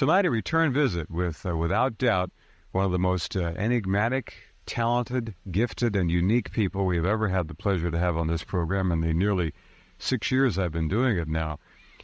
[0.00, 2.30] Tonight, a return visit with, uh, without doubt,
[2.72, 4.32] one of the most uh, enigmatic,
[4.64, 8.42] talented, gifted, and unique people we have ever had the pleasure to have on this
[8.42, 9.52] program in the nearly
[9.98, 11.58] six years I've been doing it now.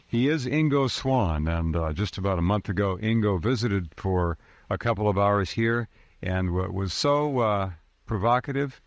[0.05, 4.37] He is Ingo Swann, and uh, just about a month ago, Ingo visited for
[4.69, 5.87] a couple of hours here
[6.21, 7.71] and was so uh,
[8.05, 8.79] provocative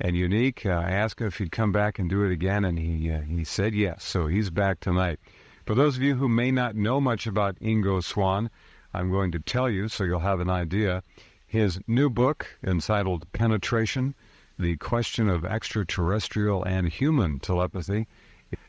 [0.00, 0.66] and unique.
[0.66, 3.20] Uh, I asked him if he'd come back and do it again, and he uh,
[3.20, 4.02] he said yes.
[4.02, 5.20] So he's back tonight.
[5.66, 8.50] For those of you who may not know much about Ingo Swann,
[8.94, 11.02] I'm going to tell you so you'll have an idea.
[11.44, 14.14] His new book, entitled Penetration
[14.56, 18.06] The Question of Extraterrestrial and Human Telepathy,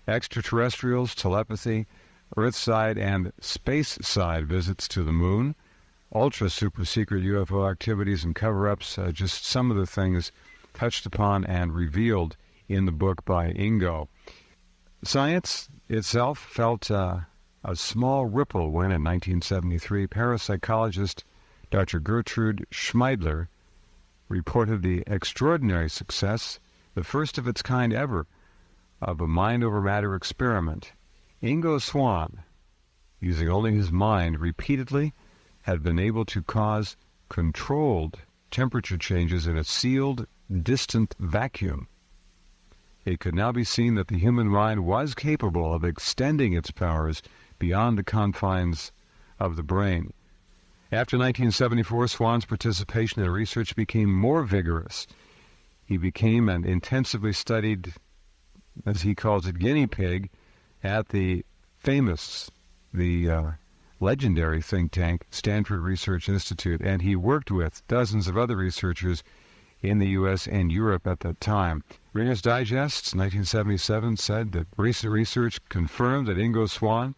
[0.08, 1.86] Extraterrestrials, Telepathy,
[2.36, 5.54] Earthside and Space Side Visits to the Moon,
[6.12, 10.32] Ultra Super Secret UFO Activities and Cover Ups, uh, just some of the things
[10.74, 14.08] touched upon and revealed in the book by Ingo.
[15.04, 17.20] Science itself felt uh,
[17.64, 21.24] a small ripple when, in 1973, parapsychologist
[21.70, 22.00] Dr.
[22.00, 23.48] Gertrude Schmeidler
[24.30, 26.60] reported the extraordinary success,
[26.94, 28.28] the first of its kind ever,
[29.02, 30.94] of a mind over matter experiment.
[31.42, 32.44] Ingo Swann,
[33.20, 35.14] using only his mind repeatedly,
[35.62, 36.98] had been able to cause
[37.30, 40.26] controlled temperature changes in a sealed,
[40.64, 41.88] distant vacuum.
[43.08, 47.22] It could now be seen that the human mind was capable of extending its powers
[47.58, 48.92] beyond the confines
[49.40, 50.12] of the brain.
[50.92, 55.08] After 1974, Swann's participation in research became more vigorous.
[55.86, 57.94] He became an intensively studied,
[58.86, 60.30] as he calls it, guinea pig
[60.84, 61.46] at the
[61.78, 62.52] famous,
[62.94, 63.52] the uh,
[64.02, 69.24] legendary think tank, Stanford Research Institute, and he worked with dozens of other researchers
[69.90, 70.48] in the U.S.
[70.48, 71.84] and Europe at that time.
[72.14, 77.16] Reader's Digest, 1977, said that recent research confirmed that Ingo Swann,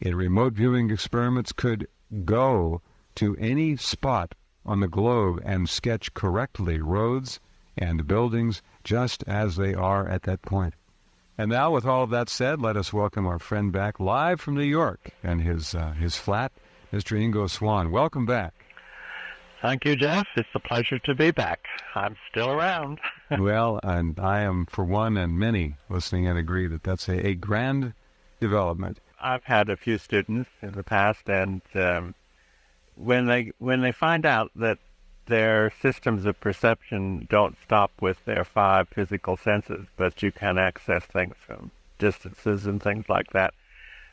[0.00, 1.88] in remote viewing experiments, could
[2.24, 2.82] go
[3.16, 4.34] to any spot
[4.64, 7.40] on the globe and sketch correctly roads
[7.76, 10.74] and buildings just as they are at that point.
[11.38, 14.54] And now, with all of that said, let us welcome our friend back live from
[14.54, 16.52] New York and his uh, his flat,
[16.92, 17.18] Mr.
[17.18, 17.90] Ingo Swann.
[17.90, 18.55] Welcome back.
[19.62, 20.26] Thank you, Jeff.
[20.36, 21.66] It's a pleasure to be back.
[21.94, 23.00] I'm still around.
[23.38, 27.34] well, and I am, for one, and many listening and agree that that's a, a
[27.34, 27.94] grand
[28.38, 28.98] development.
[29.20, 32.14] I've had a few students in the past, and um,
[32.96, 34.78] when they when they find out that
[35.26, 41.04] their systems of perception don't stop with their five physical senses, but you can access
[41.06, 43.54] things from distances and things like that.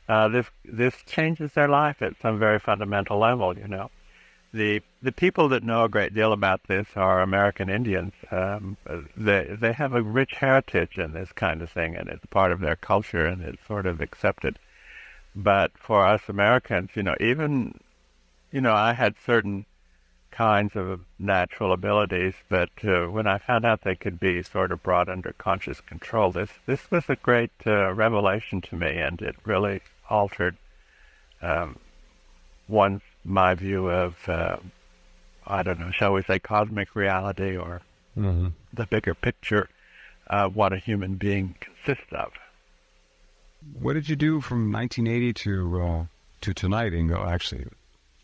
[0.07, 3.91] Uh, this this changes their life at some very fundamental level, you know
[4.53, 8.13] the the people that know a great deal about this are American Indians.
[8.31, 8.77] Um,
[9.17, 12.59] they they have a rich heritage in this kind of thing, and it's part of
[12.59, 14.59] their culture, and it's sort of accepted.
[15.35, 17.79] But for us Americans, you know, even
[18.51, 19.65] you know, I had certain
[20.29, 24.81] kinds of natural abilities, but uh, when I found out they could be sort of
[24.83, 29.35] brought under conscious control, this this was a great uh, revelation to me, and it
[29.45, 30.57] really altered
[31.41, 31.77] um,
[32.67, 34.57] one's my view of, uh,
[35.45, 37.81] I don't know, shall we say cosmic reality or
[38.17, 38.49] mm-hmm.
[38.73, 39.69] the bigger picture
[40.27, 42.31] of what a human being consists of.
[43.79, 46.05] What did you do from 1980 to uh,
[46.41, 47.25] to tonight, Ingo?
[47.25, 47.65] Actually,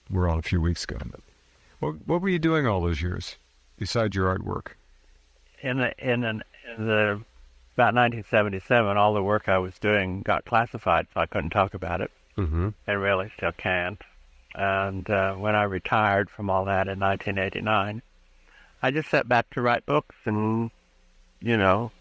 [0.10, 0.98] we're on a few weeks ago.
[1.80, 3.38] What, what were you doing all those years
[3.78, 4.74] besides your artwork?
[5.62, 6.44] In the in, an,
[6.78, 7.22] in the
[7.76, 12.02] about 1977, all the work I was doing got classified, so I couldn't talk about
[12.02, 12.70] it, mm-hmm.
[12.86, 14.02] and really still can't.
[14.56, 18.02] And uh, when I retired from all that in 1989,
[18.82, 20.72] I just sat back to write books and,
[21.40, 21.92] you know,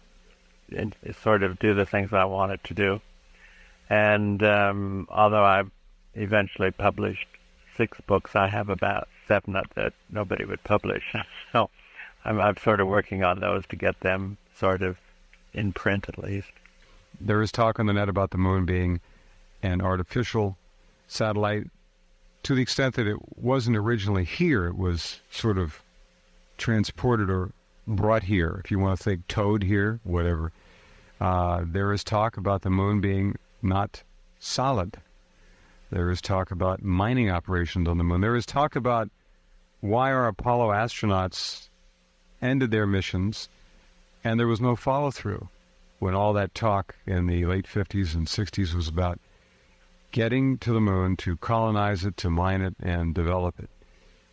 [0.75, 3.01] and sort of do the things I wanted to do.
[3.89, 5.63] And um, although I
[6.13, 7.27] eventually published
[7.75, 11.15] six books, I have about seven that nobody would publish.
[11.51, 11.69] so
[12.25, 14.97] I'm, I'm sort of working on those to get them sort of
[15.53, 16.51] in print at least.
[17.19, 19.01] There is talk on the net about the moon being
[19.63, 20.57] an artificial
[21.07, 21.67] satellite
[22.43, 25.81] to the extent that it wasn't originally here, it was sort of
[26.57, 27.51] transported or
[27.87, 30.51] brought here, if you want to think towed here, whatever.
[31.19, 34.03] Uh, there is talk about the moon being not
[34.39, 34.97] solid.
[35.91, 38.21] There is talk about mining operations on the moon.
[38.21, 39.09] There is talk about
[39.81, 41.69] why our Apollo astronauts
[42.41, 43.49] ended their missions
[44.23, 45.47] and there was no follow through
[45.99, 49.19] when all that talk in the late 50s and 60s was about
[50.11, 53.69] getting to the moon to colonize it, to mine it, and develop it.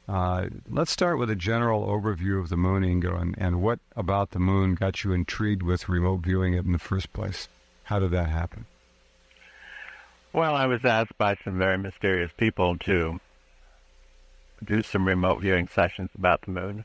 [0.08, 4.30] Uh, let's start with a general overview of the moon, Ingo, and, and what about
[4.30, 7.48] the moon got you intrigued with remote viewing it in the first place?
[7.84, 8.66] How did that happen?
[10.32, 13.20] Well, I was asked by some very mysterious people to
[14.64, 16.84] do some remote viewing sessions about the moon,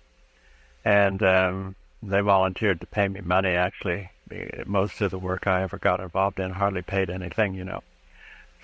[0.83, 3.49] and um, they volunteered to pay me money.
[3.49, 4.09] Actually,
[4.65, 7.83] most of the work I ever got involved in hardly paid anything, you know.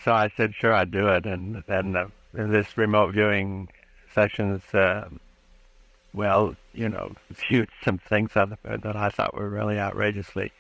[0.03, 1.25] So I said, sure, I'd do it.
[1.25, 3.69] And then uh, this remote viewing
[4.13, 5.09] sessions, uh,
[6.13, 7.13] well, you know,
[7.49, 10.51] viewed some things that I thought were really outrageously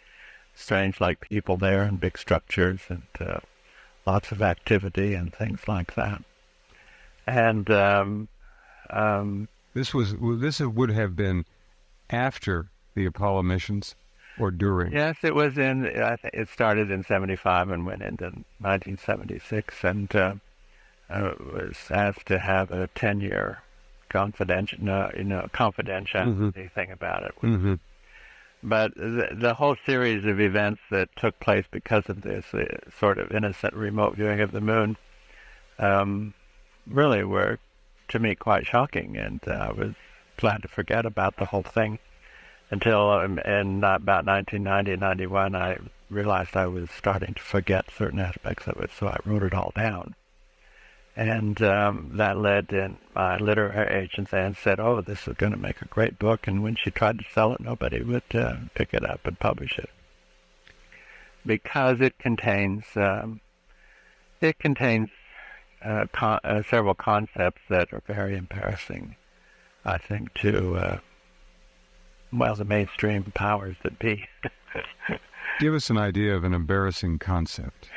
[0.55, 3.39] strange, like people there and big structures and uh,
[4.05, 6.23] lots of activity and things like that.
[7.27, 8.27] And um,
[8.89, 11.45] um, this was this would have been
[12.09, 13.95] after the Apollo missions
[14.39, 14.93] or during?
[14.93, 15.85] Yes, it was in.
[15.85, 18.25] It started in '75 and went into
[18.59, 20.35] 1976, and uh,
[21.09, 23.59] I was asked to have a 10-year
[24.09, 26.67] confidential, no, you know, confidentiality mm-hmm.
[26.67, 27.33] thing about it.
[27.41, 27.75] Mm-hmm.
[28.63, 32.65] But the, the, whole series of events that took place because of this uh,
[32.99, 34.97] sort of innocent remote viewing of the moon
[35.77, 36.33] um,
[36.87, 37.59] really were,
[38.09, 39.93] to me, quite shocking, and uh, I was
[40.37, 41.99] glad to forget about the whole thing
[42.69, 45.77] until um, in about 1990, 91, I
[46.09, 49.71] realized I was starting to forget certain aspects of it, so I wrote it all
[49.75, 50.15] down.
[51.15, 55.57] And um, that led in my literary agent then said, oh, this is going to
[55.57, 56.47] make a great book.
[56.47, 59.79] And when she tried to sell it, nobody would uh, pick it up and publish
[59.79, 59.89] it.
[61.43, 63.41] Because it contains, um,
[64.41, 65.09] it contains
[65.83, 69.15] uh, con- uh, several concepts that are very embarrassing,
[69.83, 70.99] I think, to uh,
[72.31, 74.27] well, the mainstream powers that be.
[75.59, 77.89] Give us an idea of an embarrassing concept.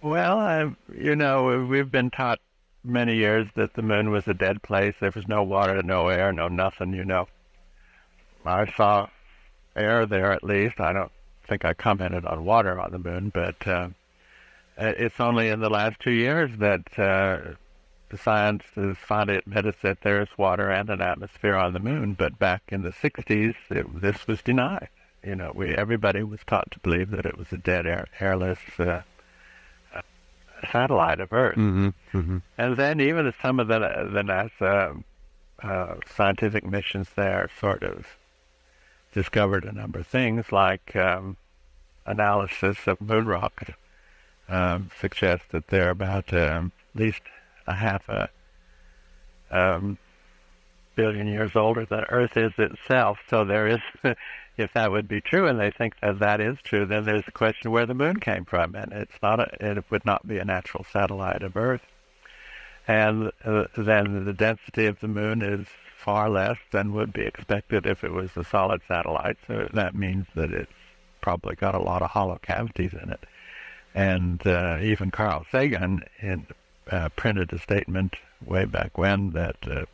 [0.00, 2.40] Well, I, you know, we've been taught
[2.84, 4.94] many years that the moon was a dead place.
[5.00, 7.28] There was no water, no air, no nothing, you know.
[8.44, 9.08] I saw
[9.76, 10.80] air there at least.
[10.80, 11.12] I don't
[11.46, 13.88] think I commented on water on the moon, but uh,
[14.76, 17.54] it's only in the last two years that uh,
[18.12, 22.12] the science has finally admitted that there is water and an atmosphere on the moon,
[22.12, 24.90] but back in the 60s, it, this was denied.
[25.24, 28.58] You know, we everybody was taught to believe that it was a dead, air, airless
[28.78, 29.00] uh,
[29.94, 30.02] uh,
[30.70, 31.56] satellite of Earth.
[31.56, 32.38] Mm-hmm, mm-hmm.
[32.58, 35.02] And then even some of the the NASA
[35.62, 38.04] uh, scientific missions there sort of
[39.14, 41.36] discovered a number of things, like um,
[42.04, 43.70] analysis of moon rock
[44.48, 47.22] um, suggests that they're about um, at least
[47.66, 48.28] a half a
[49.50, 49.98] um,
[50.94, 53.18] billion years older than Earth is itself.
[53.28, 53.80] So there is,
[54.56, 57.32] if that would be true, and they think that that is true, then there's a
[57.32, 60.44] question where the moon came from, and it's not a, it would not be a
[60.44, 61.82] natural satellite of Earth.
[62.88, 65.66] And uh, then the density of the moon is
[65.96, 69.36] far less than would be expected if it was a solid satellite.
[69.46, 70.72] So that means that it's
[71.20, 73.20] probably got a lot of hollow cavities in it.
[73.94, 76.46] And uh, even Carl Sagan, in
[76.92, 79.84] uh, printed a statement way back when that uh,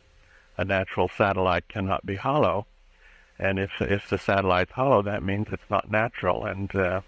[0.57, 2.67] a natural satellite cannot be hollow,
[3.39, 6.45] and if if the satellite's hollow, that means it's not natural.
[6.45, 7.01] And uh,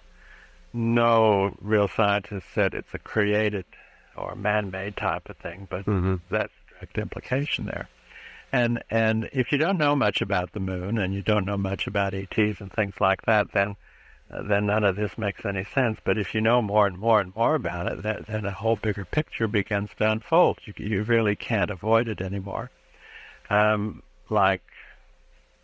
[0.74, 3.66] no real scientist said it's a created
[4.16, 6.16] or man-made type of thing, but mm-hmm.
[6.30, 7.90] that's the direct implication there.
[8.54, 11.88] And and if you don't know much about the moon and you don't know much
[11.88, 13.76] about ETs and things like that, then
[14.48, 16.00] then none of this makes any sense.
[16.04, 18.78] But if you know more and more and more about it, then, then a whole
[18.78, 20.60] bigger picture begins to unfold.
[20.66, 22.72] You, you really can't avoid it anymore.
[23.50, 24.64] Um, like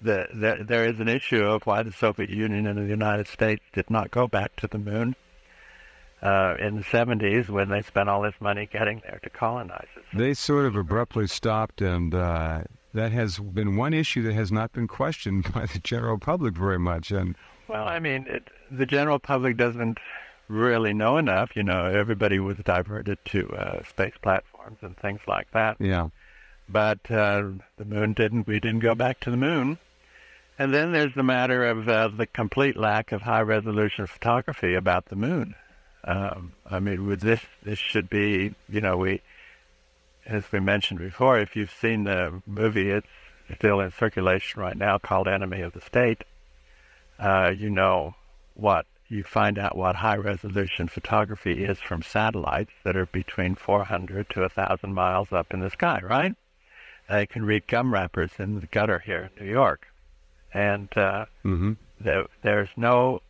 [0.01, 3.63] the, the, there is an issue of why the Soviet Union and the United States
[3.73, 5.15] did not go back to the moon
[6.21, 10.03] uh, in the 70s when they spent all this money getting there to colonize it.
[10.13, 12.63] They sort of abruptly stopped, and uh,
[12.93, 16.79] that has been one issue that has not been questioned by the general public very
[16.79, 17.11] much.
[17.11, 17.35] And
[17.67, 19.99] well, I mean, it, the general public doesn't
[20.47, 21.55] really know enough.
[21.55, 25.77] You know, everybody was diverted to uh, space platforms and things like that.
[25.79, 26.09] Yeah.
[26.69, 27.43] But uh,
[27.77, 28.47] the moon didn't.
[28.47, 29.77] We didn't go back to the moon.
[30.59, 35.05] And then there's the matter of uh, the complete lack of high resolution photography about
[35.05, 35.55] the moon.
[36.03, 39.21] Um, I mean, with this, this should be, you know, we,
[40.25, 43.07] as we mentioned before, if you've seen the movie, it's
[43.55, 46.23] still in circulation right now called Enemy of the State.
[47.19, 48.15] Uh, you know
[48.53, 54.29] what you find out what high resolution photography is from satellites that are between 400
[54.31, 56.35] to 1,000 miles up in the sky, right?
[57.09, 59.87] They can read gum wrappers in the gutter here in New York.
[60.53, 61.73] And uh, mm-hmm.
[61.99, 63.21] there, there's no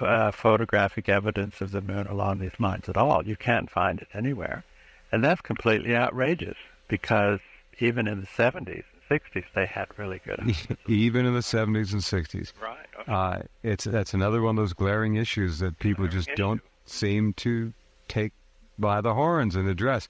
[0.00, 3.26] uh, photographic evidence of the moon along these lines at all.
[3.26, 4.64] You can't find it anywhere.
[5.10, 6.56] And that's completely outrageous
[6.88, 7.40] because
[7.80, 10.54] even in the 70s, 60s, they had really good.
[10.86, 12.52] Even in the 70s and 60s.
[12.62, 12.78] Right.
[13.00, 13.12] Okay.
[13.12, 16.36] Uh, it's that's another one of those glaring issues that people glaring just issue.
[16.36, 17.72] don't seem to
[18.08, 18.32] take
[18.78, 20.08] by the horns and address.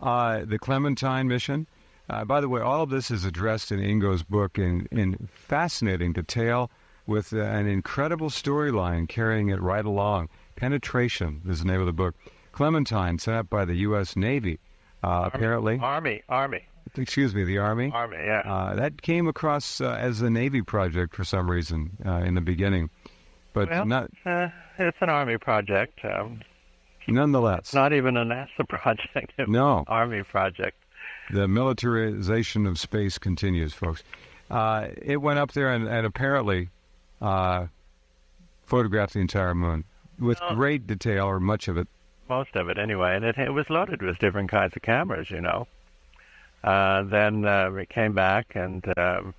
[0.00, 1.66] Uh, the Clementine mission,
[2.10, 6.12] Uh, by the way, all of this is addressed in Ingo's book in, in fascinating
[6.14, 6.70] detail
[7.06, 10.28] with uh, an incredible storyline carrying it right along.
[10.56, 12.14] Penetration is the name of the book.
[12.52, 14.16] Clementine, sent up by the U.S.
[14.16, 14.58] Navy,
[15.04, 15.78] uh, Army, apparently.
[15.80, 16.64] Army, Army,
[16.96, 17.90] Excuse me, the Army.
[17.92, 18.16] Army.
[18.18, 18.42] Yeah.
[18.44, 22.40] Uh, that came across uh, as a Navy project for some reason uh, in the
[22.40, 22.90] beginning,
[23.52, 25.98] but well, not uh, it's an Army project.
[26.04, 26.40] Um,
[27.06, 27.60] nonetheless.
[27.60, 29.32] it's not even a NASA project.
[29.48, 29.84] No.
[29.86, 30.76] Army project.
[31.32, 34.02] the militarization of space continues, folks.
[34.50, 36.70] Uh, it went up there and, and apparently
[37.20, 37.66] uh,
[38.64, 39.84] photographed the entire moon
[40.18, 41.86] with great detail, or much of it.
[42.28, 45.40] most of it anyway, and it, it was loaded with different kinds of cameras, you
[45.40, 45.66] know.
[46.62, 49.34] Uh, then uh, we came back, and um,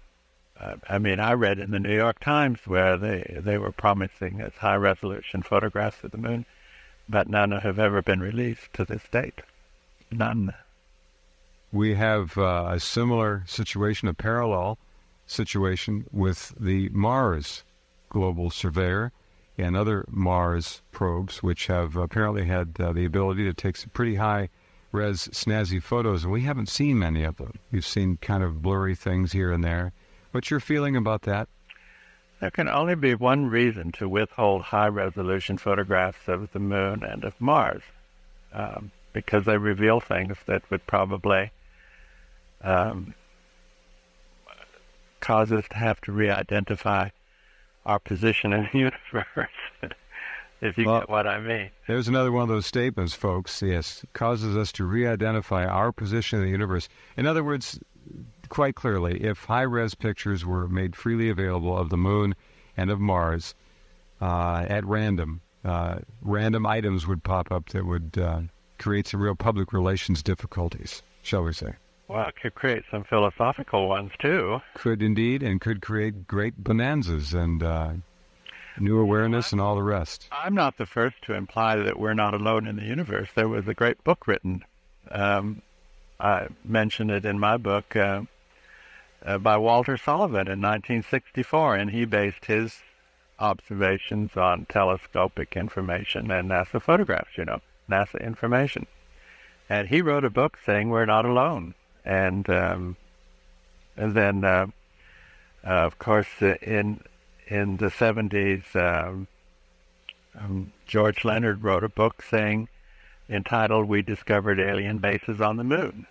[0.60, 4.42] uh, I mean, I read in the New York Times where they they were promising
[4.42, 6.46] as high resolution photographs of the moon,
[7.08, 9.42] but none have ever been released to this date.
[10.12, 10.54] None.
[11.72, 14.78] We have uh, a similar situation, a parallel
[15.28, 17.64] situation with the Mars
[18.10, 19.12] Global Surveyor
[19.58, 24.16] and other Mars probes, which have apparently had uh, the ability to take some pretty
[24.16, 24.50] high
[24.92, 27.60] res snazzy photos, and we haven't seen many of them.
[27.72, 29.92] We've seen kind of blurry things here and there.
[30.32, 31.48] What's your feeling about that?
[32.40, 37.24] There can only be one reason to withhold high resolution photographs of the moon and
[37.24, 37.84] of Mars,
[38.54, 41.52] um, because they reveal things that would probably
[42.62, 43.14] um,
[45.20, 47.10] cause us to have to re identify
[47.86, 49.50] our position in the universe,
[50.62, 51.70] if you Well- get what I mean.
[51.88, 53.62] There's another one of those statements, folks.
[53.62, 56.90] Yes, causes us to re-identify our position in the universe.
[57.18, 57.80] In other words,
[58.50, 62.36] quite clearly, if high-res pictures were made freely available of the moon
[62.76, 63.56] and of Mars
[64.22, 68.42] uh, at random, uh, random items would pop up that would uh,
[68.78, 71.74] create some real public relations difficulties, shall we say?
[72.08, 74.62] Well, it could create some philosophical ones too.
[74.74, 77.92] Could indeed, and could create great bonanzas and uh,
[78.80, 80.28] new awareness and all the rest.
[80.32, 83.30] I'm not the first to imply that we're not alone in the universe.
[83.36, 84.64] There was a great book written.
[85.12, 85.62] Um,
[86.20, 88.24] I mentioned it in my book uh,
[89.24, 92.82] uh, by Walter Sullivan in 1964, and he based his
[93.40, 98.86] observations on telescopic information and NASA photographs, you know, NASA information.
[99.70, 101.76] And he wrote a book saying we're not alone.
[102.04, 102.98] And um,
[104.00, 104.68] and then, uh,
[105.64, 107.02] uh, of course, uh, in
[107.50, 109.28] in the 70s, um,
[110.40, 112.70] um, George Leonard wrote a book saying,
[113.30, 116.06] entitled "We Discovered Alien Bases on the Moon."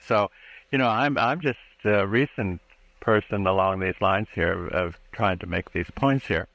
[0.00, 0.30] So,
[0.70, 2.60] you know, I'm I'm just a recent
[3.00, 6.48] person along these lines here of trying to make these points here.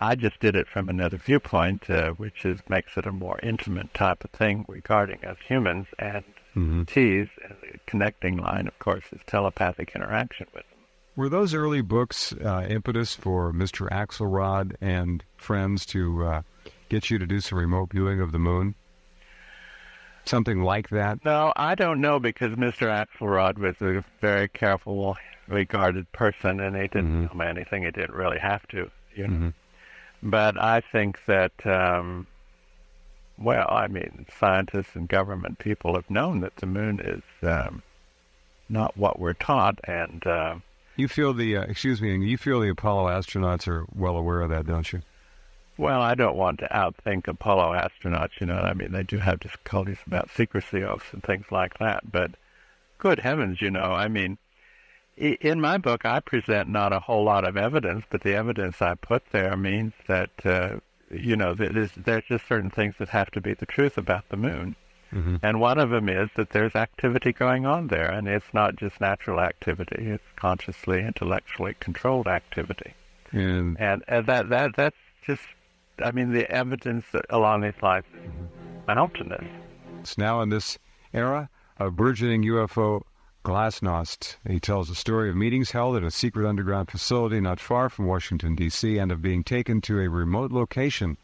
[0.00, 3.94] I just did it from another viewpoint, uh, which is makes it a more intimate
[3.94, 6.24] type of thing regarding us humans and
[6.54, 7.28] hmm T's.
[7.42, 10.64] And the connecting line, of course, is telepathic interaction with.
[11.16, 13.88] Were those early books uh, impetus for Mr.
[13.90, 16.42] Axelrod and friends to uh,
[16.88, 18.74] get you to do some remote viewing of the moon?
[20.24, 21.24] Something like that?
[21.24, 22.88] No, I don't know because Mr.
[22.88, 25.16] Axelrod was a very careful,
[25.46, 28.90] regarded person, and he didn't tell me anything he didn't really have to.
[29.14, 29.36] You know.
[29.36, 29.54] Mhm.
[30.22, 32.26] But I think that, um,
[33.36, 37.82] well, I mean, scientists and government people have known that the moon is um,
[38.70, 40.54] not what we're taught, and uh,
[40.96, 44.50] You feel the, uh, excuse me, you feel the Apollo astronauts are well aware of
[44.50, 45.02] that, don't you?
[45.76, 48.40] well, I don't want to outthink Apollo astronauts.
[48.40, 52.10] You know, I mean, they do have difficulties about secrecy oaths and things like that.
[52.10, 52.32] But
[52.98, 54.38] good heavens, you know, I mean,
[55.16, 58.94] in my book, I present not a whole lot of evidence, but the evidence I
[58.94, 60.76] put there means that, uh,
[61.10, 64.36] you know, there's, there's just certain things that have to be the truth about the
[64.36, 64.76] moon.
[65.12, 65.36] Mm-hmm.
[65.42, 69.00] And one of them is that there's activity going on there, and it's not just
[69.00, 72.94] natural activity; it's consciously, intellectually controlled activity.
[73.32, 74.96] And And, and that that that's
[75.26, 75.42] just,
[76.02, 78.30] I mean, the evidence along these lines is
[78.86, 79.44] mountainous.
[80.00, 80.78] it's now in this
[81.12, 83.02] era of burgeoning UFO
[83.44, 84.36] glasnost.
[84.48, 88.06] He tells the story of meetings held at a secret underground facility not far from
[88.06, 91.18] Washington, D.C., and of being taken to a remote location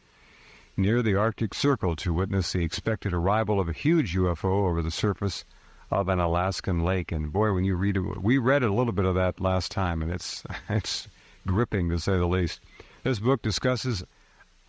[0.80, 4.90] near the Arctic Circle to witness the expected arrival of a huge UFO over the
[4.90, 5.44] surface
[5.90, 7.12] of an Alaskan lake.
[7.12, 10.02] And boy, when you read it, we read a little bit of that last time,
[10.02, 11.08] and it's it's
[11.46, 12.60] gripping to say the least.
[13.02, 14.04] This book discusses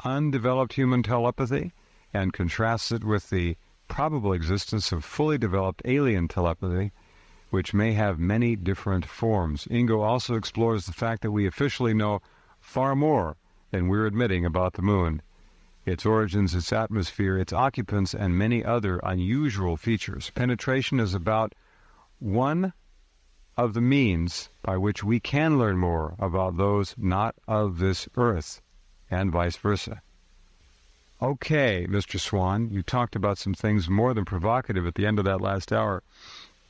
[0.04, 1.72] undeveloped human telepathy
[2.14, 3.56] and contrasts it with the
[3.88, 6.92] probable existence of fully developed alien telepathy,
[7.50, 9.66] which may have many different forms.
[9.72, 12.22] Ingo also explores the fact that we officially know
[12.60, 13.38] far more
[13.72, 15.22] than we're admitting about the moon
[15.86, 20.32] its origins, its atmosphere, its occupants, and many other unusual features.
[20.36, 21.54] Penetration is about
[22.20, 22.74] one
[23.58, 28.62] of the means by which we can learn more about those not of this earth,
[29.10, 30.02] and vice versa.
[31.22, 32.20] Okay, Mr.
[32.20, 35.72] Swann, you talked about some things more than provocative at the end of that last
[35.72, 36.02] hour.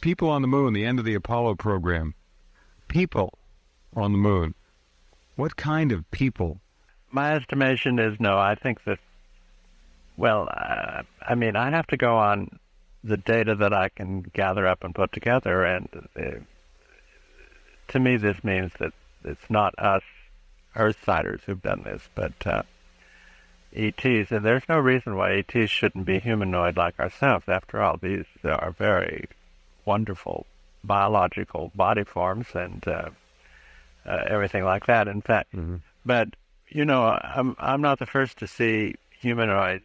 [0.02, 2.16] People on the moon, the end of the Apollo program.
[2.88, 3.38] People
[3.96, 4.54] on the moon.
[5.36, 6.60] What kind of people?
[7.12, 8.38] My estimation is no.
[8.38, 9.00] I think that,
[10.18, 12.60] well, uh, I mean, I'd have to go on
[13.04, 16.40] the data that I can gather up and put together, and uh,
[17.90, 20.04] to me, this means that it's not us
[20.76, 22.64] Earthsiders who've done this, but uh,
[23.76, 24.32] ETs.
[24.32, 27.46] And there's no reason why ETs shouldn't be humanoid like ourselves.
[27.48, 29.28] After all, these are very
[29.86, 30.46] wonderful
[30.84, 33.10] biological body forms and uh,
[34.06, 35.08] uh, everything like that.
[35.08, 35.78] In fact, mm-hmm.
[36.06, 36.30] but
[36.72, 39.84] you know, I'm I'm not the first to see humanoids.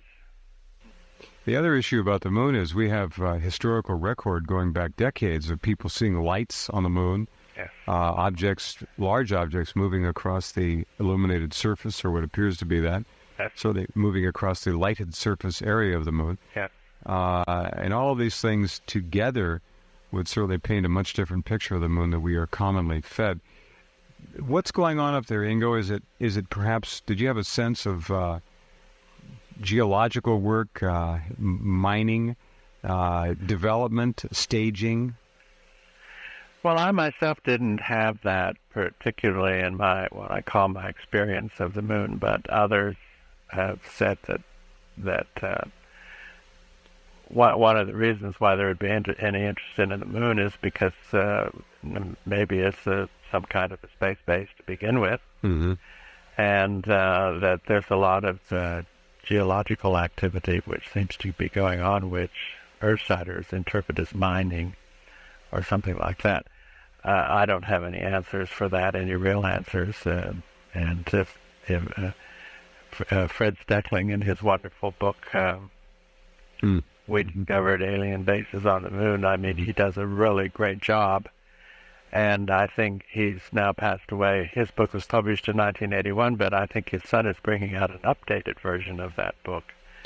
[1.45, 5.49] The other issue about the moon is we have a historical record going back decades
[5.49, 11.55] of people seeing lights on the moon, uh, objects, large objects moving across the illuminated
[11.55, 13.05] surface, or what appears to be that.
[13.38, 13.52] Yes.
[13.55, 16.38] So they moving across the lighted surface area of the moon.
[16.57, 16.71] Yes.
[17.05, 19.61] Uh, and all of these things together
[20.11, 23.40] would certainly paint a much different picture of the moon that we are commonly fed.
[24.40, 25.78] What's going on up there, Ingo?
[25.78, 27.00] Is it is it perhaps?
[27.00, 28.40] Did you have a sense of uh,
[29.61, 32.37] geological work, uh, mining,
[32.85, 35.16] uh, development, staging?
[36.62, 41.75] Well, I myself didn't have that particularly in my what I call my experience of
[41.75, 42.97] the moon, but others
[43.49, 44.40] have said that
[44.99, 45.64] that uh,
[47.28, 50.92] one of the reasons why there would be any interest in the moon is because
[51.12, 51.50] uh,
[52.25, 55.75] maybe it's a, some kind of a space base to begin with, mm-hmm.
[56.37, 58.83] and uh, that there's a lot of uh,
[59.25, 64.75] geological activity which seems to be going on, which Earthsiders interpret as mining
[65.52, 66.47] or something like that.
[67.04, 70.35] Uh, I don't have any answers for that, any real answers, uh,
[70.74, 72.14] and if, if
[73.11, 75.35] uh, Fred Steckling in his wonderful book.
[75.35, 75.70] Um,
[76.62, 76.83] mm.
[77.07, 79.24] We discovered alien bases on the moon.
[79.24, 81.29] I mean, he does a really great job.
[82.12, 84.51] And I think he's now passed away.
[84.53, 87.99] His book was published in 1981, but I think his son is bringing out an
[87.99, 89.64] updated version of that book.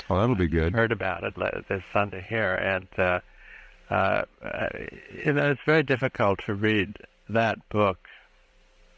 [0.09, 0.73] Oh, that'll be good.
[0.73, 1.35] I heard about it
[1.67, 3.19] this Sunday here, and uh,
[3.89, 4.23] uh,
[5.25, 6.97] you know, it's very difficult to read
[7.29, 7.99] that book,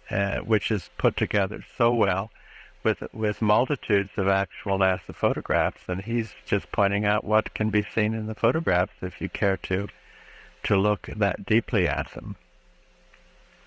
[0.09, 2.31] uh, which is put together so well
[2.83, 7.83] with with multitudes of actual NASA photographs, and he's just pointing out what can be
[7.95, 9.87] seen in the photographs if you care to
[10.63, 12.35] to look that deeply at them.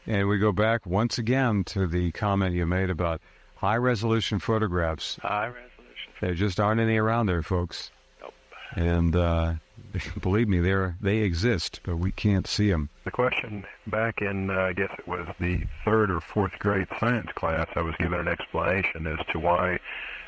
[0.07, 3.21] And we go back once again to the comment you made about
[3.57, 5.19] high resolution photographs.
[5.21, 6.12] High resolution.
[6.21, 7.90] There just aren't any around there, folks.
[8.21, 8.35] Nope.
[8.77, 9.55] And uh,
[10.21, 12.88] believe me, they they exist, but we can't see them.
[13.05, 17.31] The question back in, uh, I guess it was the third or fourth grade science
[17.35, 19.79] class, I was given an explanation as to why,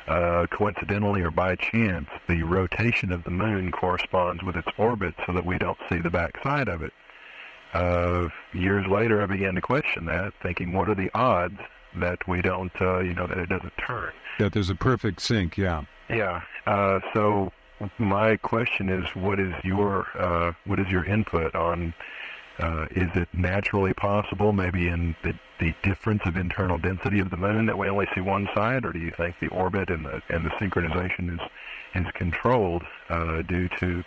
[0.09, 5.33] uh, coincidentally or by chance, the rotation of the moon corresponds with its orbit so
[5.33, 6.93] that we don't see the back side of it.
[7.75, 11.59] Uh, years later, I began to question that, thinking, what are the odds
[11.97, 14.13] that we don't, uh, you know, that it doesn't turn?
[14.39, 15.83] That there's a perfect sync, yeah.
[16.09, 16.43] Yeah.
[16.67, 17.53] Uh, so
[17.99, 21.95] my question is, what is your uh, what is your input on?
[22.59, 27.37] Uh, is it naturally possible, maybe in the, the difference of internal density of the
[27.37, 30.21] moon, that we only see one side, or do you think the orbit and the
[30.29, 31.41] and the synchronization is
[31.95, 34.03] is controlled uh, due to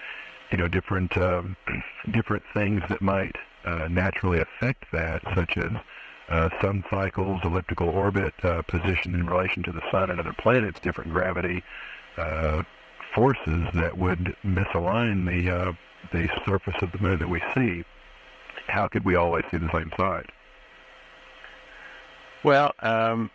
[0.52, 1.56] you know different um,
[2.12, 5.72] different things that might uh, naturally affect that, such as
[6.30, 10.80] uh, sun cycles, elliptical orbit, uh, position in relation to the sun and other planets,
[10.80, 11.64] different gravity,
[12.18, 12.64] uh,
[13.14, 15.74] forces that would misalign the uh,
[16.12, 17.84] the surface of the moon that we see,
[18.68, 20.26] how could we always see the same side?
[22.44, 23.30] Well, um,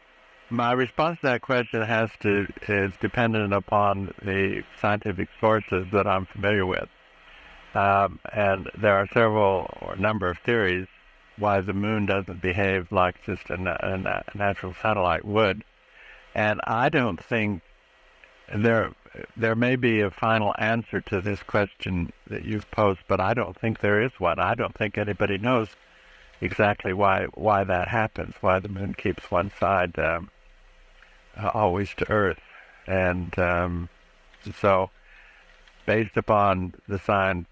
[0.50, 6.26] my response to that question has to is dependent upon the scientific sources that I'm
[6.26, 6.88] familiar with,
[7.76, 10.86] um, and there are several or a number of theories
[11.36, 15.62] why the moon doesn't behave like just a, a natural satellite would,
[16.34, 17.62] and I don't think
[18.54, 18.92] there
[19.36, 23.58] there may be a final answer to this question that you've posed, but I don't
[23.58, 24.38] think there is one.
[24.38, 25.68] I don't think anybody knows
[26.40, 30.30] exactly why why that happens, why the moon keeps one side um,
[31.36, 32.40] uh, always to Earth,
[32.86, 33.88] and um,
[34.60, 34.88] so
[35.84, 37.46] based upon the science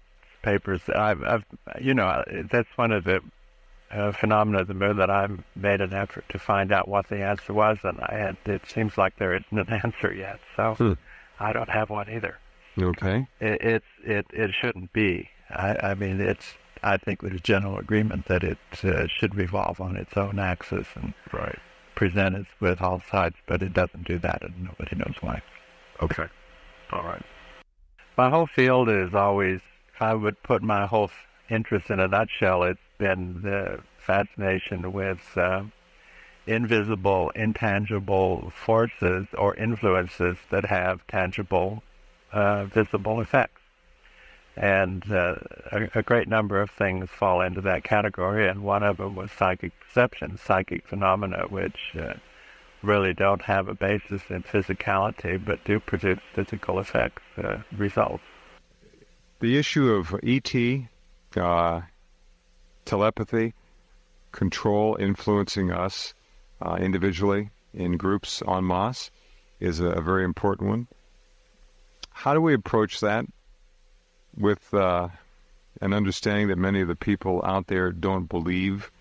[0.45, 1.45] papers, I've, I've
[1.81, 3.19] you know that's one of the
[3.91, 7.21] uh, phenomena of the moon that I've made an effort to find out what the
[7.23, 10.39] answer was, and I had, it seems like there isn't an answer yet.
[10.55, 10.75] So.
[10.75, 10.93] Hmm.
[11.37, 12.37] I don't have one either.
[12.81, 13.27] Okay.
[13.41, 15.29] It, it's it it shouldn't be.
[15.49, 19.97] I I mean it's I think there's general agreement that it uh, should revolve on
[19.97, 21.59] its own axis and Right.
[21.95, 25.41] present us with all sides, but it doesn't do that, and nobody knows why.
[26.01, 26.27] Okay.
[26.93, 27.23] All right.
[28.17, 29.59] My whole field is always,
[29.99, 31.09] I would put my whole
[31.49, 35.63] interest in a nutshell, it's been the fascination with uh,
[36.47, 41.83] invisible, intangible forces or influences that have tangible,
[42.31, 43.61] uh, visible effects.
[44.57, 45.35] And uh,
[45.71, 49.31] a, a great number of things fall into that category, and one of them was
[49.31, 52.13] psychic perception, psychic phenomena, which uh,
[52.81, 58.23] really don't have a basis in physicality, but do produce physical effects, uh, results.
[59.45, 60.55] The issue of ET,
[61.37, 61.81] uh,
[62.83, 63.53] telepathy,
[64.31, 66.15] control influencing us
[66.59, 69.11] uh, individually in groups en masse
[69.59, 70.87] is a, a, very important one.
[72.09, 73.27] How do we approach that
[74.35, 75.09] with uh,
[75.79, 78.91] an understanding that many of the people out there don't believe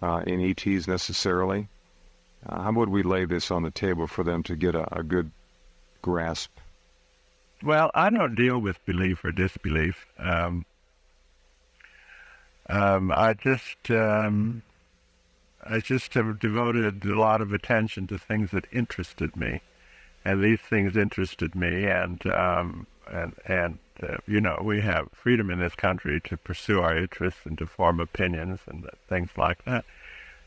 [0.00, 1.68] uh, in ETs necessarily?
[2.48, 5.02] Uh, how would we lay this on the table for them to get a, a
[5.02, 5.30] good
[6.00, 6.52] grasp?
[7.62, 10.06] Well, I don't deal with belief or disbelief.
[10.18, 10.64] Um,
[12.68, 14.62] um, I just um,
[15.64, 19.60] I just have devoted a lot of attention to things that interested me,
[20.24, 25.50] and these things interested me, and um, and and uh, you know we have freedom
[25.50, 29.84] in this country to pursue our interests and to form opinions and things like that.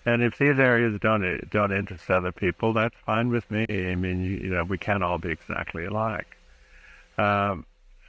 [0.05, 3.65] And if these areas don't don't interest other people, that's fine with me.
[3.69, 6.37] I mean, you, you know, we can't all be exactly alike.
[7.17, 7.65] Um,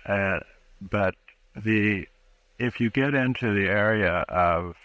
[0.06, 0.40] uh,
[0.80, 1.14] but
[1.56, 2.06] the
[2.58, 4.76] if you get into the area of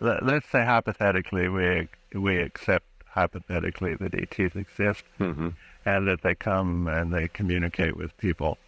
[0.00, 5.50] let, us say hypothetically we we accept hypothetically that ETs exist mm-hmm.
[5.84, 8.58] and that they come and they communicate with people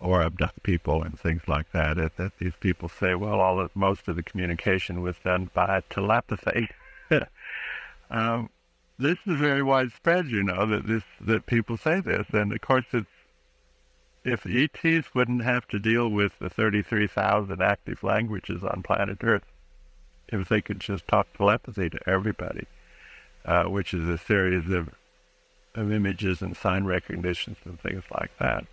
[0.00, 1.96] or abduct people and things like that.
[1.96, 5.82] That, that these people say, well, all of, most of the communication was done by
[5.88, 6.68] telepathy.
[8.10, 8.50] um,
[8.98, 12.84] this is very widespread, you know, that this that people say this, and of course
[12.92, 13.06] it's
[14.24, 19.44] if ETs wouldn't have to deal with the 33,000 active languages on planet Earth,
[20.28, 22.66] if they could just talk telepathy to everybody,
[23.44, 24.88] uh, which is a series of,
[25.74, 28.64] of images and sign recognitions and things like that,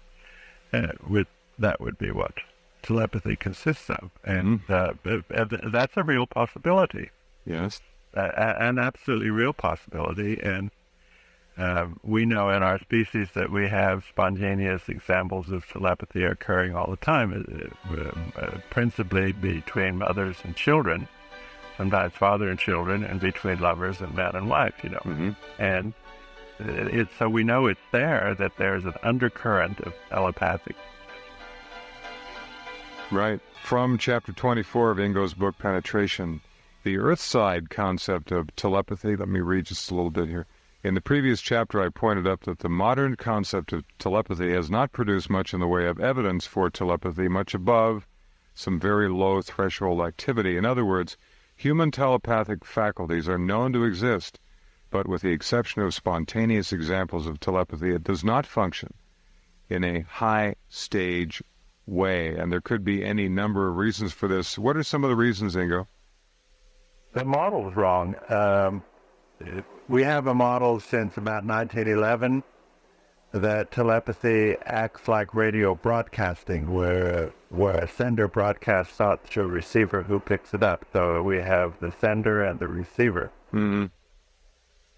[0.74, 1.28] uh, with,
[1.60, 2.34] that would be what
[2.82, 4.10] telepathy consists of.
[4.24, 5.22] And mm.
[5.30, 7.10] uh, that's a real possibility.
[7.46, 7.82] Yes.
[8.14, 10.40] an absolutely real possibility.
[10.42, 10.72] And
[11.62, 16.90] um, we know in our species that we have spontaneous examples of telepathy occurring all
[16.90, 17.96] the time, uh,
[18.40, 21.08] uh, principally between mothers and children,
[21.78, 25.02] sometimes father and children, and between lovers and man and wife, you know.
[25.06, 25.32] Mm-hmm.
[25.60, 25.94] And
[26.60, 30.76] it's so we know it's there that there's an undercurrent of telepathic.
[33.12, 33.40] Right.
[33.62, 36.42] From chapter 24 of Ingo's book, Penetration,
[36.84, 39.16] the Earthside concept of telepathy.
[39.16, 40.48] Let me read just a little bit here.
[40.84, 44.92] In the previous chapter, I pointed up that the modern concept of telepathy has not
[44.92, 48.08] produced much in the way of evidence for telepathy, much above
[48.56, 50.58] some very low threshold activity.
[50.58, 51.18] In other words,
[51.56, 54.40] human telepathic faculties are known to exist,
[54.90, 58.96] but with the exception of spontaneous examples of telepathy, it does not function
[59.70, 61.44] in a high stage
[61.86, 62.36] way.
[62.36, 64.58] And there could be any number of reasons for this.
[64.58, 65.86] What are some of the reasons, Ingo?
[67.14, 68.16] The model is wrong.
[68.30, 68.84] Um,
[69.92, 72.44] we have a model since about 1911
[73.34, 80.04] that telepathy acts like radio broadcasting, where where a sender broadcasts out to a receiver
[80.04, 80.86] who picks it up.
[80.94, 83.88] So we have the sender and the receiver, mm-hmm.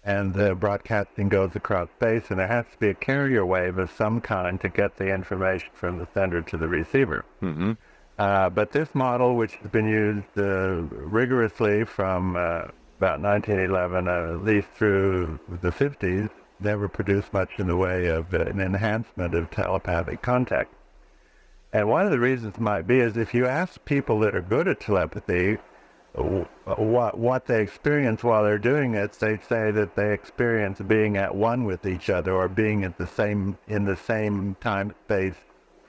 [0.04, 3.90] and the broadcasting goes across space, and there has to be a carrier wave of
[3.90, 7.24] some kind to get the information from the sender to the receiver.
[7.42, 7.72] Mm-hmm.
[8.16, 12.68] Uh, but this model, which has been used uh, rigorously from uh,
[13.04, 18.32] about 1911, uh, at least through the 50s, never produced much in the way of
[18.32, 20.72] uh, an enhancement of telepathic contact.
[21.70, 24.68] And one of the reasons might be is if you ask people that are good
[24.68, 25.58] at telepathy
[26.14, 31.34] what what they experience while they're doing it, they say that they experience being at
[31.34, 35.34] one with each other or being at the same in the same time space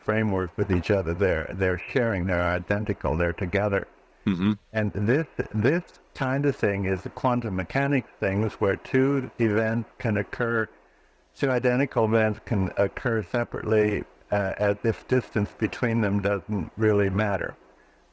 [0.03, 1.13] framework with each other.
[1.13, 2.25] They're they're sharing.
[2.25, 3.15] They're identical.
[3.15, 3.87] They're together.
[4.25, 4.53] Mm-hmm.
[4.73, 5.83] And this this
[6.15, 10.67] kind of thing is the quantum mechanics things where two events can occur,
[11.37, 17.55] two identical events can occur separately uh, as if distance between them doesn't really matter.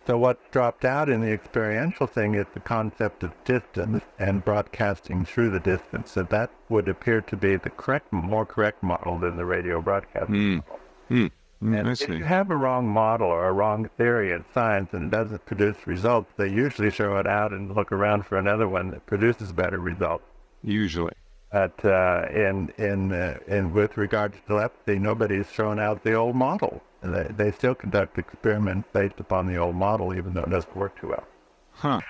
[0.04, 5.24] So what's dropped out in the experiential thing is the concept of distance and broadcasting
[5.24, 6.10] through the distance.
[6.10, 10.34] So that would appear to be the correct, more correct model than the radio broadcasting
[10.34, 10.56] mm.
[10.56, 10.80] model.
[11.08, 11.30] Mm.
[11.62, 15.10] And if you have a wrong model or a wrong theory in science and it
[15.10, 19.06] doesn't produce results, they usually throw it out and look around for another one that
[19.06, 20.24] produces better results.
[20.64, 21.12] Usually.
[21.52, 26.34] But uh, in in uh, in with regard to telepathy, nobody's thrown out the old
[26.34, 26.82] model.
[27.02, 30.98] They, they still conduct experiments based upon the old model, even though it doesn't work
[31.00, 31.24] too well.
[31.72, 32.00] Huh.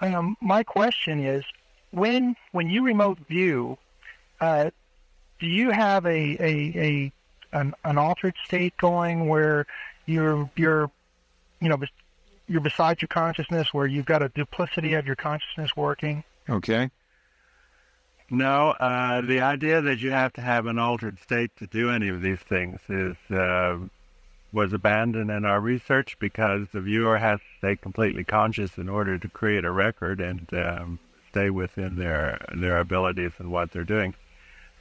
[0.00, 1.44] Um, my question is,
[1.90, 3.76] when when you remote view,
[4.40, 4.70] uh,
[5.40, 7.12] do you have a, a, a
[7.52, 9.66] an, an altered state going where
[10.06, 10.90] you're you're
[11.60, 11.80] you know
[12.48, 16.24] you're beside your consciousness, where you've got a duplicity of your consciousness working?
[16.48, 16.90] Okay.
[18.30, 22.08] No, uh, the idea that you have to have an altered state to do any
[22.08, 23.78] of these things is uh,
[24.52, 29.18] was abandoned in our research because the viewer has to stay completely conscious in order
[29.18, 30.98] to create a record and um,
[31.30, 34.14] stay within their their abilities and what they're doing.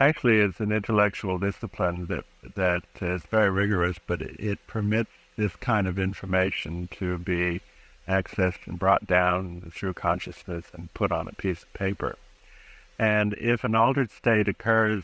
[0.01, 5.55] Actually, it's an intellectual discipline that that is very rigorous, but it, it permits this
[5.57, 7.61] kind of information to be
[8.07, 12.17] accessed and brought down through consciousness and put on a piece of paper.
[12.97, 15.03] And if an altered state occurs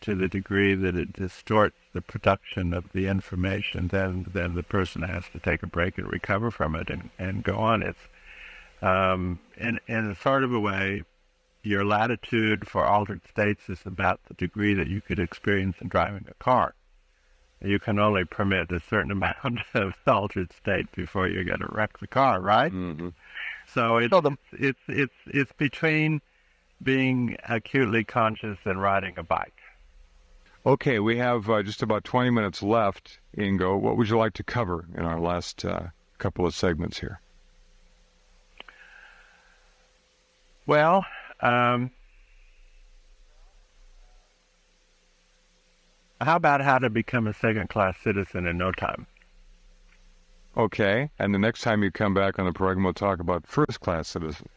[0.00, 5.02] to the degree that it distorts the production of the information, then then the person
[5.02, 7.82] has to take a break and recover from it and, and go on.
[7.82, 8.08] It's
[8.80, 11.02] um, in in a sort of a way,
[11.62, 16.26] your latitude for altered states is about the degree that you could experience in driving
[16.28, 16.74] a car.
[17.62, 21.98] You can only permit a certain amount of altered state before you're going to wreck
[21.98, 22.72] the car, right?
[22.72, 23.08] hmm
[23.66, 26.20] So it's So the- it's it's it's between
[26.82, 29.60] being acutely conscious and riding a bike.
[30.64, 33.78] Okay, we have uh, just about 20 minutes left, Ingo.
[33.78, 37.20] What would you like to cover in our last uh, couple of segments here?
[40.66, 41.04] Well,
[41.42, 41.90] um,
[46.20, 49.06] how about how to become a second-class citizen in no time?
[50.56, 53.80] Okay, and the next time you come back on the program, we'll talk about first
[53.80, 54.48] class citizens.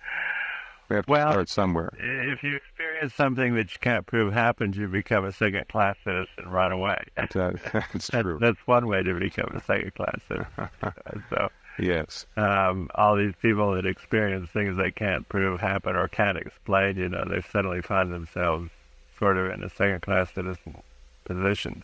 [0.90, 1.90] We have to Well- start somewhere.
[2.00, 6.72] If you experience something that you can't prove happens, you become a second-class citizen right
[6.72, 6.98] away.
[7.16, 7.30] That,
[7.94, 8.38] that's That- true.
[8.42, 10.70] that's one way to become a second-class citizen.
[11.30, 11.50] so.
[11.78, 12.26] Yes.
[12.38, 17.10] um, all these people that experience things they can't prove happen or can't explain, you
[17.10, 18.70] know, they suddenly find themselves
[19.18, 20.82] sort of in a second class citizen
[21.26, 21.84] position.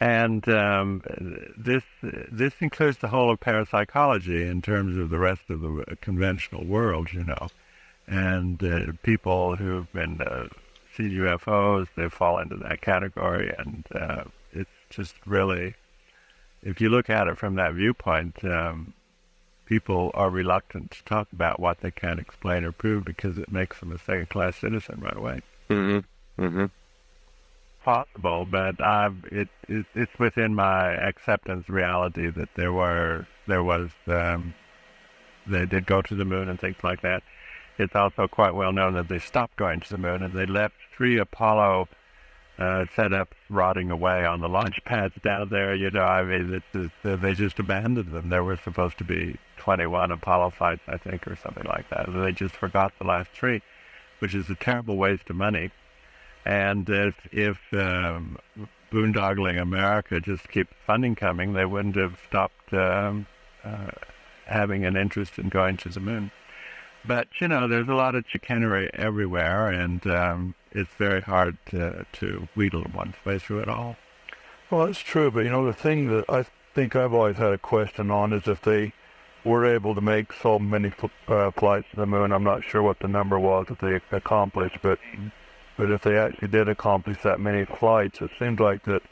[0.00, 1.02] And um,
[1.56, 6.64] this this includes the whole of parapsychology in terms of the rest of the conventional
[6.64, 7.48] world, you know.
[8.06, 10.48] And uh, people who've been uh,
[10.96, 15.74] seen UFOs, they fall into that category, and uh, it's just really
[16.64, 18.94] if you look at it from that viewpoint, um,
[19.66, 23.78] people are reluctant to talk about what they can't explain or prove because it makes
[23.80, 25.40] them a second-class citizen right away.
[25.68, 26.42] Mm-hmm.
[26.42, 26.64] Mm-hmm.
[27.84, 33.90] Possible, but I've, it, it it's within my acceptance reality that there were there was
[34.06, 34.54] um,
[35.46, 37.22] they did go to the moon and things like that.
[37.76, 40.76] It's also quite well known that they stopped going to the moon and they left
[40.96, 41.88] three Apollo
[42.58, 45.74] uh, setups rotting away on the launch pads down there.
[45.74, 48.28] You know, I mean, it's, it's, they just abandoned them.
[48.28, 52.08] There were supposed to be 21 Apollo flights, I think, or something like that.
[52.08, 53.62] And they just forgot the last three,
[54.20, 55.70] which is a terrible waste of money.
[56.44, 58.38] And if if um,
[58.92, 63.26] boondoggling America just kept funding coming, they wouldn't have stopped um,
[63.64, 63.90] uh,
[64.46, 66.30] having an interest in going to the moon.
[67.06, 72.06] But you know, there's a lot of chicanery everywhere, and um, it's very hard to,
[72.12, 73.96] to wheedle one's way through it all.
[74.70, 77.58] Well, that's true, but you know, the thing that I think I've always had a
[77.58, 78.92] question on is if they
[79.44, 80.92] were able to make so many
[81.28, 82.32] uh, flights to the moon.
[82.32, 84.98] I'm not sure what the number was that they accomplished, but
[85.76, 89.02] but if they actually did accomplish that many flights, it seems like that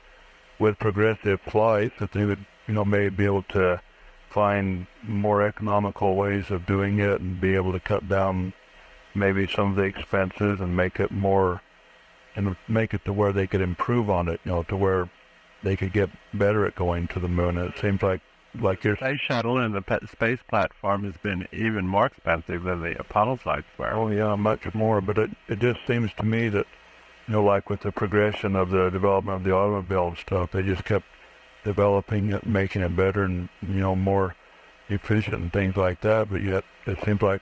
[0.58, 3.82] with progressive flights, that they would, you know, maybe be able to
[4.30, 8.52] find more economical ways of doing it and be able to cut down
[9.14, 11.62] maybe some of the expenses and make it more
[12.34, 15.10] and make it to where they could improve on it, you know, to where
[15.62, 17.58] they could get better at going to the moon.
[17.58, 18.20] And it seems like
[18.60, 22.98] like you're Space shuttle and the space platform has been even more expensive than the
[23.00, 23.92] Apollo flights were.
[23.92, 25.00] Oh yeah, much more.
[25.00, 26.66] But it it just seems to me that
[27.26, 30.62] you know, like with the progression of the development of the automobile and stuff, they
[30.62, 31.06] just kept
[31.64, 34.34] developing it, making it better and you know more
[34.88, 36.30] efficient and things like that.
[36.30, 37.40] But yet it seems like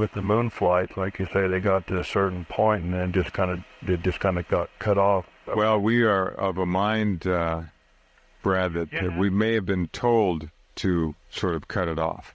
[0.00, 3.12] with the moon flight, like you say, they got to a certain point and then
[3.12, 5.26] just kind of they just kind of got cut off.
[5.46, 7.62] Well, we are of a mind, uh,
[8.42, 12.34] Brad, that, that we may have been told to sort of cut it off.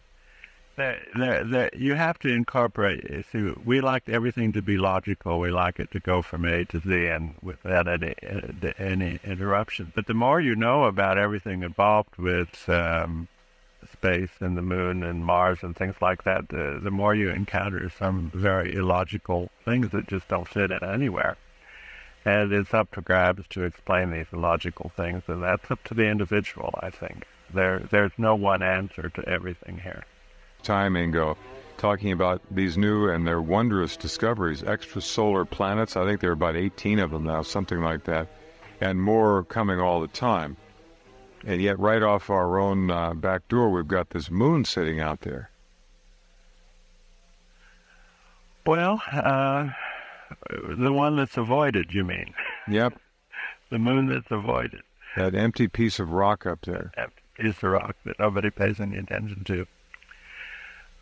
[0.77, 3.25] That, there, there, you have to incorporate.
[3.31, 5.39] See, we like everything to be logical.
[5.39, 8.13] We like it to go from A to Z and without any,
[8.77, 9.93] any interruption.
[9.95, 13.29] But the more you know about everything involved with um,
[14.05, 17.89] space and the moon and Mars and things like that, the, the more you encounter
[17.89, 21.37] some very illogical things that just don't fit in anywhere.
[22.23, 26.05] And it's up to grabs to explain these illogical things, and that's up to the
[26.05, 27.25] individual, I think.
[27.53, 30.03] There, there's no one answer to everything here.
[30.63, 31.37] Time, Ingo,
[31.77, 35.95] talking about these new and their wondrous discoveries, extrasolar planets.
[35.95, 38.27] I think there are about 18 of them now, something like that,
[38.81, 40.57] and more coming all the time.
[41.45, 45.21] And yet, right off our own uh, back door, we've got this moon sitting out
[45.21, 45.51] there.
[48.65, 49.69] Well, uh,
[50.49, 52.33] the one that's avoided, you mean?
[52.67, 52.99] Yep.
[53.69, 54.81] the moon that's avoided.
[55.15, 56.91] That empty piece of rock up there.
[56.97, 59.67] Empty piece of rock that nobody pays any attention to.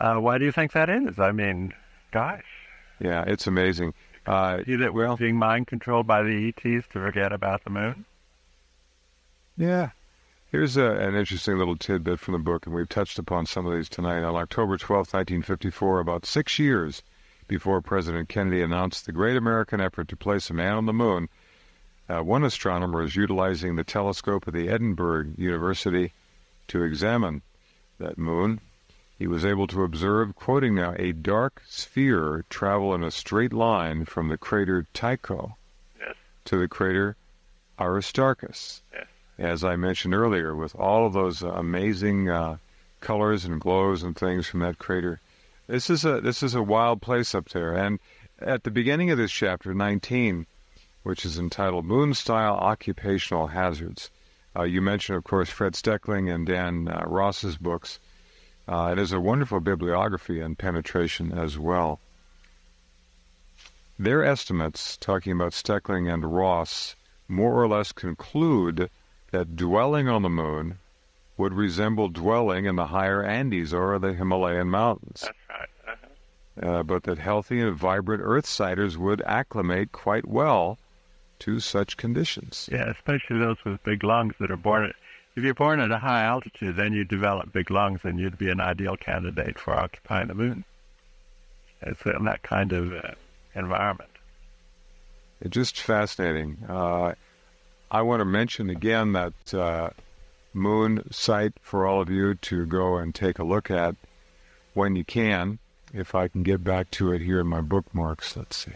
[0.02, 1.20] Uh, why do you think that is?
[1.20, 1.74] I mean,
[2.12, 2.44] gosh.
[3.00, 3.94] Yeah, it's amazing.
[4.26, 8.06] Uh, See that we're being mind controlled by the ETs to forget about the moon?
[9.58, 9.92] Yeah.
[10.54, 13.74] Here's a, an interesting little tidbit from the book, and we've touched upon some of
[13.74, 14.22] these tonight.
[14.22, 17.02] On October 12, 1954, about six years
[17.48, 21.28] before President Kennedy announced the great American effort to place a man on the moon,
[22.08, 26.14] uh, one astronomer is utilizing the telescope of the Edinburgh University
[26.68, 27.42] to examine
[27.98, 28.62] that moon.
[29.18, 34.06] He was able to observe, quoting now, a dark sphere travel in a straight line
[34.06, 35.58] from the crater Tycho
[36.00, 36.14] yes.
[36.46, 37.16] to the crater
[37.80, 38.84] Aristarchus.
[38.94, 42.58] Yes as I mentioned earlier, with all of those uh, amazing uh,
[43.00, 45.20] colors and glows and things from that crater.
[45.68, 47.74] This is a this is a wild place up there.
[47.74, 48.00] And
[48.40, 50.46] at the beginning of this chapter 19,
[51.04, 54.10] which is entitled Moon Style Occupational Hazards,
[54.56, 58.00] uh, you mentioned, of course, Fred Steckling and Dan uh, Ross's books.
[58.68, 62.00] Uh, it is a wonderful bibliography and penetration as well.
[64.00, 66.96] Their estimates, talking about Steckling and Ross,
[67.28, 68.90] more or less conclude
[69.34, 70.78] that dwelling on the moon
[71.38, 75.22] would resemble dwelling in the higher Andes or the Himalayan mountains.
[75.22, 75.70] That's right.
[76.62, 76.70] Uh-huh.
[76.70, 80.78] Uh, but that healthy and vibrant Earthsiders would acclimate quite well
[81.40, 82.70] to such conditions.
[82.72, 84.96] Yeah, especially those with big lungs that are born at.
[85.36, 88.52] If you're born at a high altitude, then you develop big lungs, and you'd be
[88.52, 90.64] an ideal candidate for occupying the moon.
[91.82, 93.16] It's in that kind of uh,
[93.56, 94.12] environment.
[95.42, 96.60] It's just fascinating.
[96.70, 97.16] Uh,
[97.94, 99.92] I want to mention again that uh,
[100.52, 103.96] moon site for all of you to go and take a look at
[104.74, 105.60] when you can.
[105.94, 108.72] If I can get back to it here in my bookmarks, let's see.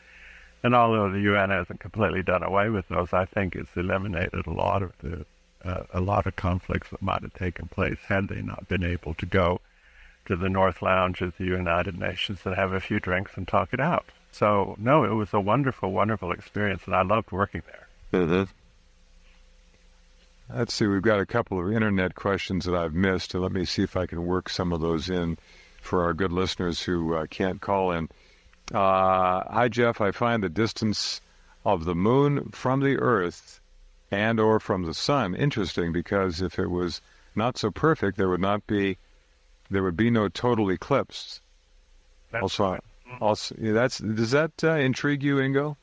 [0.63, 4.51] And although the UN hasn't completely done away with those, I think it's eliminated a
[4.51, 5.25] lot of the
[5.63, 9.13] uh, a lot of conflicts that might have taken place had they not been able
[9.15, 9.59] to go
[10.25, 13.73] to the North Lounge of the United Nations and have a few drinks and talk
[13.73, 14.05] it out.
[14.31, 17.87] So no, it was a wonderful, wonderful experience, and I loved working there.
[18.21, 18.43] Mm-hmm.
[20.57, 20.87] let's see.
[20.87, 24.05] We've got a couple of internet questions that I've missed, let me see if I
[24.05, 25.37] can work some of those in
[25.81, 28.09] for our good listeners who uh, can't call in.
[28.73, 29.99] Uh, hi, Jeff.
[30.01, 31.21] I find the distance
[31.65, 33.59] of the moon from the Earth
[34.11, 37.01] and or from the sun interesting because if it was
[37.35, 38.97] not so perfect, there would not be
[39.71, 41.41] there would be no total eclipse.
[42.31, 42.81] That's also, right.
[43.21, 45.75] also yeah, that's does that uh, intrigue you, Ingo?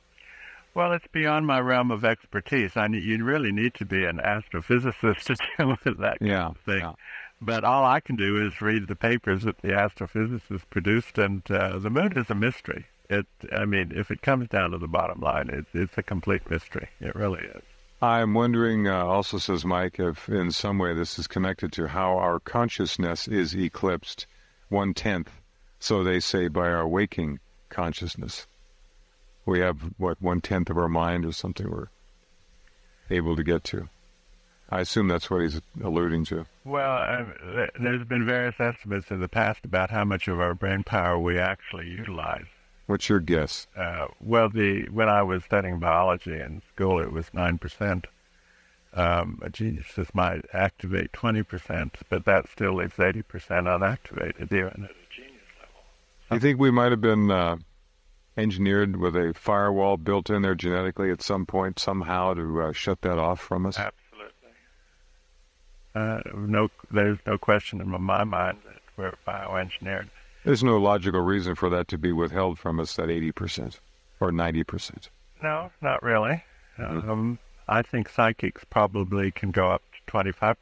[0.74, 2.76] Well, it's beyond my realm of expertise.
[2.76, 6.48] I need, you really need to be an astrophysicist to deal with that kind Yeah,
[6.48, 6.80] of thing.
[6.80, 6.92] yeah.
[7.40, 11.78] But all I can do is read the papers that the astrophysicists produced, and uh,
[11.78, 12.86] the moon is a mystery.
[13.10, 16.50] It, I mean, if it comes down to the bottom line, it's it's a complete
[16.50, 16.88] mystery.
[17.00, 17.62] It really is.
[18.02, 22.18] I'm wondering, uh, also says Mike, if in some way this is connected to how
[22.18, 24.26] our consciousness is eclipsed
[24.68, 25.30] one tenth,
[25.78, 28.46] so they say, by our waking consciousness.
[29.46, 31.88] We have, what, one tenth of our mind or something we're
[33.08, 33.88] able to get to.
[34.68, 36.46] I assume that's what he's alluding to.
[36.64, 40.82] Well, uh, there's been various estimates in the past about how much of our brain
[40.82, 42.46] power we actually utilize.
[42.86, 43.66] What's your guess?
[43.76, 48.06] Uh, well, the when I was studying biology in school, it was nine percent.
[48.94, 54.84] Um, a genius might activate twenty percent, but that still leaves eighty percent unactivated, even
[54.84, 55.82] at a genius level.
[56.32, 57.56] You think we might have been uh,
[58.36, 63.00] engineered with a firewall built in there genetically at some point, somehow, to uh, shut
[63.02, 63.78] that off from us?
[63.78, 64.05] Absolutely.
[65.96, 70.10] Uh, no, there's no question in my mind that we're bioengineered.
[70.44, 73.80] There's no logical reason for that to be withheld from us at 80%
[74.20, 75.08] or 90%.
[75.42, 76.44] No, not really.
[76.78, 80.56] Um, I think psychics probably can go up to 25%.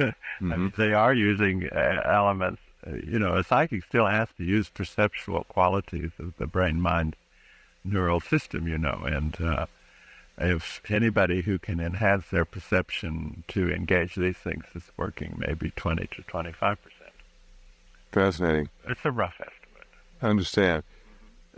[0.00, 2.60] I mean, they are using uh, elements.
[2.84, 7.14] Uh, you know, a psychic still has to use perceptual qualities of the brain mind
[7.84, 9.66] neural system, you know, and uh,
[10.38, 16.06] if anybody who can enhance their perception to engage these things is working maybe 20
[16.08, 16.76] to 25%.
[18.12, 18.68] Fascinating.
[18.88, 19.86] It's a rough estimate.
[20.22, 20.82] I understand.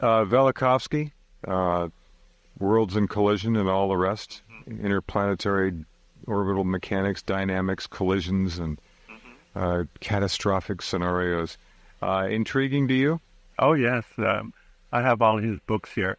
[0.01, 1.13] Uh, Velikovsky,
[1.47, 1.89] uh,
[2.59, 5.85] worlds in collision and all the rest, interplanetary
[6.27, 8.79] orbital mechanics, dynamics, collisions, and
[9.55, 11.57] uh, catastrophic scenarios.
[12.03, 13.21] Uh, intriguing to you?
[13.59, 14.05] Oh, yes.
[14.19, 14.53] Um,
[14.93, 16.19] I have all his books here.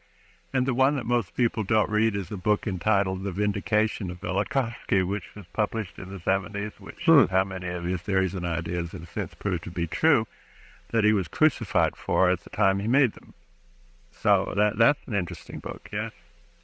[0.58, 4.22] And the one that most people don't read is a book entitled The Vindication of
[4.22, 7.26] Velikovsky, which was published in the 70s, which Hmm.
[7.26, 10.26] how many of his theories and ideas have since proved to be true
[10.90, 13.36] that he was crucified for at the time he made them.
[14.12, 16.12] So that that's an interesting book, yes.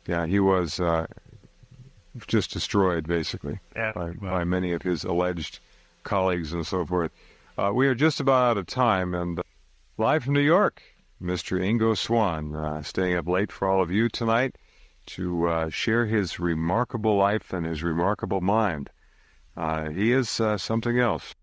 [0.08, 1.06] Yeah, he was uh,
[2.26, 3.60] just destroyed, basically.
[3.76, 4.32] Yes, by, well.
[4.32, 5.60] by many of his alleged
[6.02, 7.12] colleagues and so forth.
[7.60, 9.44] Uh, we are just about out of time, and uh,
[10.00, 10.82] live from New York,
[11.22, 11.60] Mr.
[11.60, 14.58] Ingo Swann, uh, staying up late for all of you tonight
[15.06, 18.90] to uh, share his remarkable life and his remarkable mind.
[19.56, 21.36] Uh, he is uh, something else.